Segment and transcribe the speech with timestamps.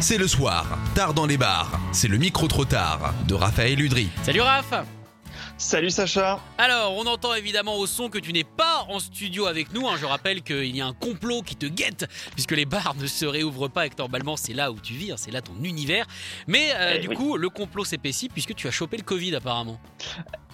[0.00, 1.78] C'est le soir, tard dans les bars.
[1.92, 4.08] C'est le micro trop tard de Raphaël Udry.
[4.22, 4.72] Salut Raph
[5.58, 9.74] Salut Sacha Alors, on entend évidemment au son que tu n'es pas en studio avec
[9.74, 9.86] nous.
[9.88, 9.96] hein.
[10.00, 13.26] Je rappelle qu'il y a un complot qui te guette, puisque les bars ne se
[13.26, 16.06] réouvrent pas et que normalement c'est là où tu vis, hein, c'est là ton univers.
[16.46, 17.16] Mais euh, Eh du oui.
[17.16, 19.78] coup, le complot s'épaissit puisque tu as chopé le Covid apparemment.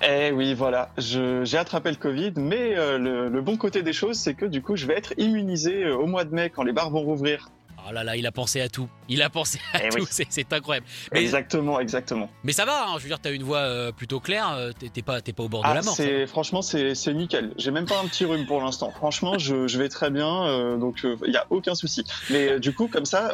[0.02, 4.18] Eh oui, voilà, j'ai attrapé le Covid, mais euh, le, le bon côté des choses,
[4.18, 6.72] c'est que du coup, je vais être immunisé euh, au mois de mai quand les
[6.72, 7.48] bars vont rouvrir.
[7.88, 8.88] Oh là là, il a pensé à tout.
[9.08, 10.06] Il a pensé à Eh tout, oui.
[10.10, 10.86] c'est- incroyable.
[11.12, 12.30] Mais, Exactement, exactement.
[12.44, 15.02] mais ça va, hein, je veux dire, t'as une voix euh, plutôt claire, euh, t'es
[15.02, 15.96] pas, pas au bord de Ah, la mort.
[16.28, 17.52] franchement, c'est nickel.
[17.58, 18.90] J'ai même pas un petit rhume pour l'instant.
[18.90, 22.04] Franchement, je, je vais très bien, euh, donc il y a aucun souci.
[22.30, 23.30] Mais euh, du coup, comme ça,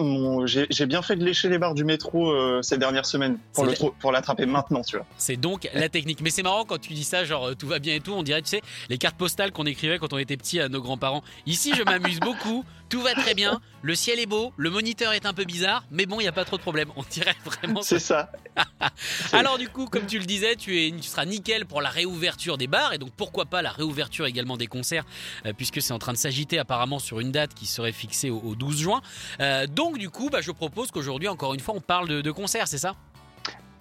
[0.46, 3.72] j'ai bien fait de lécher les bars du métro euh, ces dernières semaines pour le
[4.12, 5.06] l'attraper maintenant, tu vois.
[5.16, 6.20] C'est donc la technique.
[6.22, 8.12] Mais c'est marrant quand tu dis ça, genre euh, tout va bien et tout.
[8.12, 10.80] On dirait, tu sais, les cartes postales qu'on écrivait quand on était petit à nos
[10.82, 11.22] grands-parents.
[11.46, 15.24] Ici, je m'amuse beaucoup, tout va très bien, le ciel est beau, le moniteur est
[15.26, 16.88] un peu bizarre, mais bon, il n'y a pas trop de problème.
[16.96, 18.30] On dirait vraiment C'est ça.
[19.32, 22.58] Alors du coup, comme tu le disais, tu, es, tu seras nickel pour la réouverture
[22.58, 25.04] des bars et donc pourquoi pas la réouverture également des concerts
[25.46, 28.40] euh, puisque c'est en train de s'agiter apparemment sur une date qui serait fixée au,
[28.40, 29.00] au 12 juin.
[29.40, 32.30] Euh, donc du coup, bah, je propose qu'aujourd'hui, encore une fois, on parle de, de
[32.30, 32.94] concerts, c'est ça?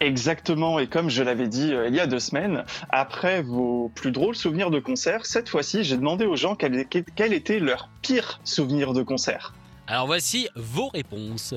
[0.02, 4.12] Exactement, et comme je l'avais dit euh, il y a deux semaines, après vos plus
[4.12, 8.40] drôles souvenirs de concert, cette fois-ci j'ai demandé aux gens quel, quel était leur pire
[8.44, 9.54] souvenir de concert.
[9.94, 11.54] Alors voici vos réponses.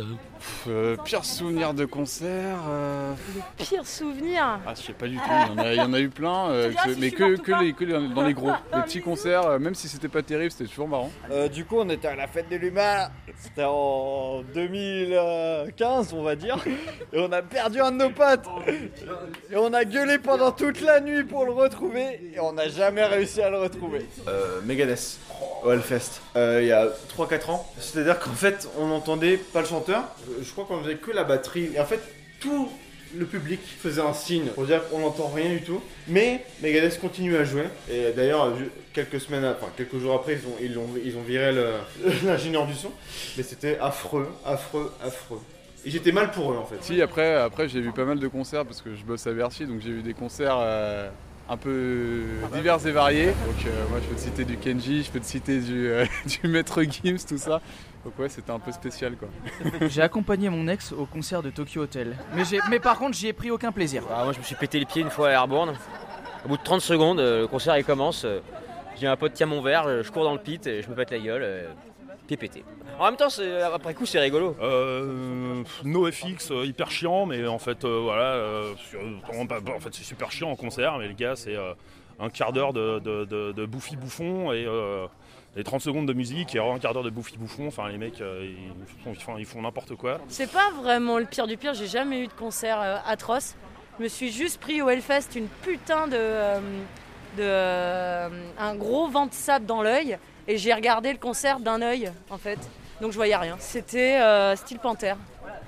[0.67, 3.13] Euh, pire souvenir de concert euh,
[3.57, 5.23] Pire souvenir Ah, je sais pas du tout.
[5.29, 7.11] Il y en a, il y en a eu plein, euh, C'est-à-dire, que- si mais
[7.13, 7.63] que, supporte que, pas.
[7.63, 8.51] les, que les- dans les gros.
[8.75, 11.11] Les petits concerts, euh, même si c'était pas terrible, c'était toujours marrant.
[11.31, 13.08] Euh, du coup, on était à la fête de l'humain.
[13.39, 16.58] C'était en 2015, on va dire.
[17.13, 18.47] Et on a perdu un de nos potes.
[19.51, 22.33] Et on a gueulé pendant toute la nuit pour le retrouver.
[22.35, 24.07] Et on n'a jamais réussi à le retrouver.
[24.27, 25.19] euh, Megadeth
[25.64, 27.67] au Hellfest euh, il y a 3-4 ans.
[27.79, 30.05] C'est-à-dire qu'en fait, on n'entendait pas le chanteur.
[30.42, 31.70] Je crois qu'on faisait que la batterie.
[31.75, 32.01] Et en fait,
[32.41, 32.69] tout
[33.17, 35.80] le public faisait un signe pour dire qu'on n'entend rien du tout.
[36.08, 37.64] Mais Megadeth continue à jouer.
[37.91, 38.52] Et d'ailleurs,
[38.92, 41.75] quelques semaines, enfin quelques jours après, ils ont, ils ont, ils ont viré le-
[42.25, 42.91] l'ingénieur du son.
[43.36, 45.41] Mais c'était affreux, affreux, affreux.
[45.86, 46.77] Et j'étais mal pour eux en fait.
[46.81, 49.67] Si, après, après j'ai vu pas mal de concerts parce que je bosse à Bercy,
[49.67, 51.11] donc j'ai vu des concerts euh,
[51.49, 52.23] un peu
[52.55, 53.27] divers et variés.
[53.27, 56.05] Donc euh, moi, je peux te citer du Kenji, je peux te citer du, euh,
[56.43, 57.61] du Maître Gims, tout ça.
[58.05, 59.29] Donc ouais, c'était un peu spécial quoi.
[59.89, 62.17] J'ai accompagné mon ex au concert de Tokyo Hotel.
[62.35, 64.03] Mais, j'ai- mais par contre, j'y ai pris aucun plaisir.
[64.11, 65.75] Ah, moi je me suis pété les pieds une fois à Airborne.
[66.45, 68.25] Au bout de 30 secondes, euh, le concert il commence.
[68.27, 68.41] euh,
[69.01, 70.95] J'ai un pote tiens mon verre, euh, je cours dans le pit et je me
[70.95, 71.43] pète la gueule.
[71.43, 71.67] euh,
[72.27, 72.64] Pété.
[72.98, 74.57] En même temps, c'est- après coup, c'est rigolo.
[74.61, 78.73] Euh, NoFX, euh, hyper chiant, mais en fait, euh, voilà, euh,
[79.35, 81.74] en fait, c'est super chiant en concert, mais les gars, c'est euh,
[82.18, 85.07] un quart d'heure de, de, de, de bouffi bouffon et, euh,
[85.57, 87.67] et 30 secondes de musique et un quart d'heure de bouffi bouffon.
[87.68, 90.18] Enfin, les mecs, euh, ils font, ils font- ils font n'importe quoi.
[90.29, 93.55] C'est pas vraiment le pire du pire, j'ai jamais eu de concert euh, atroce.
[93.98, 96.17] Je me suis juste pris au Hellfest une putain de.
[96.17, 96.58] euh,
[97.36, 100.18] de euh, un gros vent de sable dans l'œil
[100.49, 102.59] et j'ai regardé le concert d'un œil en fait.
[103.01, 103.57] Donc je voyais rien.
[103.59, 105.17] C'était euh, style panthère.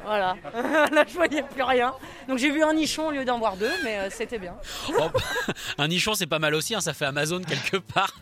[0.05, 0.37] Voilà.
[0.93, 1.93] Là je voyais plus rien.
[2.29, 4.55] Donc j'ai vu un nichon au lieu d'en voir deux, mais euh, c'était bien.
[4.99, 5.09] Oh,
[5.79, 8.15] un nichon, c'est pas mal aussi, hein, ça fait Amazon quelque part.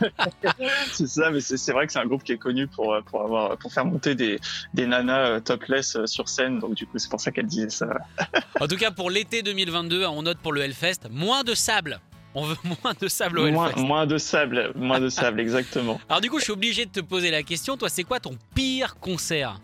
[0.92, 3.22] C'est ça, mais c'est vrai que c'est un groupe qui est connu pour, euh, pour,
[3.22, 4.38] avoir, pour faire monter des,
[4.74, 7.70] des nanas euh, topless euh, sur scène, donc du coup c'est pour ça qu'elle disait
[7.70, 7.88] ça.
[8.60, 12.00] En tout cas, pour l'été 2022, on note pour le Hellfest moins de sable.
[12.38, 13.82] On veut moins de sable au Moins, Hellfest.
[13.84, 16.00] moins de sable, moins de sable, exactement.
[16.08, 17.76] Alors du coup, je suis obligé de te poser la question.
[17.76, 19.60] Toi, c'est quoi ton pire concert?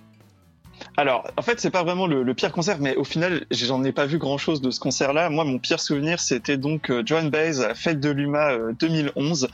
[0.97, 3.93] Alors, en fait, c'est pas vraiment le, le pire concert, mais au final, j'en ai
[3.93, 5.31] pas vu grand chose de ce concert-là.
[5.31, 8.73] Moi, mon pire souvenir, c'était donc euh, Joan Baez à la fête de l'UMA euh,
[8.81, 9.49] 2011.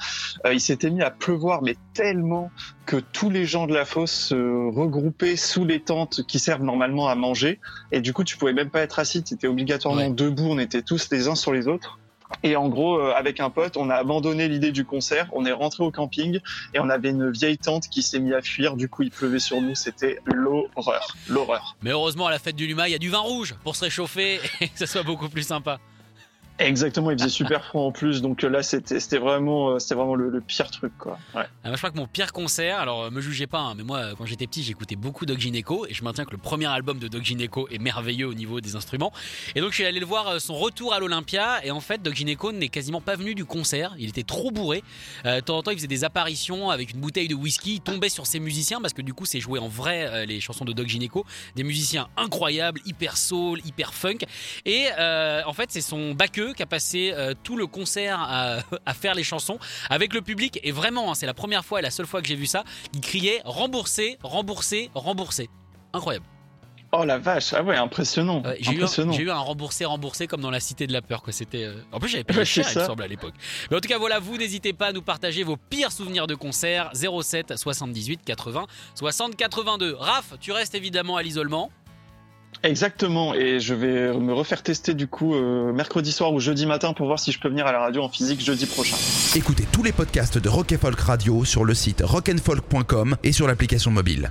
[0.47, 2.51] Euh, il s'était mis à pleuvoir, mais tellement
[2.87, 4.35] que tous les gens de la fosse se
[4.75, 7.61] regroupaient sous les tentes qui servent normalement à manger.
[7.93, 10.11] Et du coup, tu pouvais même pas être assis, tu étais obligatoirement Ouais.
[10.11, 11.99] debout, on était tous les uns sur les autres.
[12.43, 15.53] Et en gros, euh, avec un pote, on a abandonné l'idée du concert, on est
[15.53, 16.41] rentré au camping
[16.75, 18.77] et on avait une vieille tante qui s'est mise à fuir.
[18.77, 21.77] Du coup, il pleuvait sur nous, c'était l'horreur, l'horreur.
[21.83, 23.85] Mais heureusement, à la fête du Luma, il y a du vin rouge pour se
[23.85, 25.79] réchauffer et que ça soit beaucoup plus sympa.
[26.61, 30.93] Exactement, il faisait super froid en plus, donc là c'était vraiment vraiment le, pire truc
[30.99, 31.19] quoi.
[31.35, 34.27] Ah, je crois que mon pire concert, alors me jugez pas, hein, mais moi quand
[34.27, 37.23] j'étais petit j'écoutais beaucoup Doc Gineco et je maintiens que le premier album de Doc
[37.23, 39.11] Gineco est merveilleux au niveau des instruments.
[39.55, 42.15] Et donc je suis allé le voir son retour à l'Olympia et en fait Doc
[42.15, 44.83] Gineco n'est quasiment pas venu du concert, il était trop bourré.
[45.25, 47.81] Euh, de temps en temps il faisait des apparitions avec une bouteille de whisky, il
[47.81, 50.65] tombait sur ses musiciens parce que du coup c'est joué en vrai euh, les chansons
[50.65, 51.25] de Doc Gineco,
[51.57, 54.19] des musiciens incroyables, hyper soul, hyper funk.
[54.67, 56.15] Et euh, en fait c'est son
[56.55, 58.21] qui a passé euh, tout le concert
[58.87, 59.59] à, faire les chansons
[59.89, 60.61] avec le public.
[60.63, 62.65] Et vraiment, hein, c'est la première fois et la seule fois que j'ai vu ça.
[62.95, 65.49] Il criait rembourser, rembourser, rembourser.
[65.93, 66.25] Incroyable.
[66.93, 68.43] Oh la vache, ah ouais, impressionnant.
[68.59, 71.23] j'ai, Eu, un remboursé, remboursé comme dans la Cité de la Peur.
[71.23, 71.33] Quoi.
[71.33, 73.35] C'était, euh, En plus, j'avais payé cher, il me semble, à l'époque.
[73.71, 76.35] Mais en tout cas, voilà, vous n'hésitez pas à nous partager vos pires souvenirs de
[76.35, 79.95] concert 07 78 80 60 82.
[79.95, 81.71] Raph, tu restes évidemment à l'isolement.
[82.63, 86.93] Exactement, et je vais me refaire tester du coup euh, mercredi soir ou jeudi matin
[86.93, 88.97] pour voir si je peux venir à la radio en physique jeudi prochain.
[89.35, 93.91] Écoutez tous les podcasts de Rock Folk Radio sur le site rockandfolk.com et sur l'application
[93.91, 94.31] mobile.